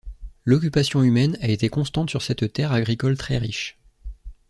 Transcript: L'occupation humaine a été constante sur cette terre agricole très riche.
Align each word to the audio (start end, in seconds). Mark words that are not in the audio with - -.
L'occupation 0.45 1.03
humaine 1.03 1.37
a 1.41 1.47
été 1.49 1.69
constante 1.69 2.09
sur 2.09 2.23
cette 2.23 2.51
terre 2.53 2.71
agricole 2.71 3.17
très 3.17 3.37
riche. 3.37 3.77